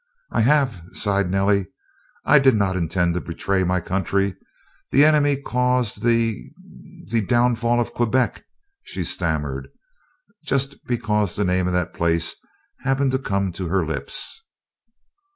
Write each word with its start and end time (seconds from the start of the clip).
"I 0.31 0.41
have," 0.41 0.81
sighed 0.93 1.29
Nellie. 1.29 1.67
"I 2.25 2.39
did 2.39 2.55
not 2.55 2.75
intend 2.75 3.13
to 3.13 3.21
betray 3.21 3.63
my 3.63 3.79
country. 3.79 4.35
The 4.89 5.05
enemy 5.05 5.37
caused 5.39 6.01
the 6.03 6.49
the 7.05 7.21
downfall 7.21 7.79
of 7.79 7.93
Quebec," 7.93 8.43
she 8.81 9.03
stammered, 9.03 9.67
just 10.43 10.83
because 10.87 11.35
the 11.35 11.45
name 11.45 11.67
of 11.67 11.73
that 11.73 11.93
place 11.93 12.35
happened 12.79 13.11
to 13.11 13.19
come 13.19 13.51
to 13.51 13.67
her 13.67 13.85
lips. 13.85 14.41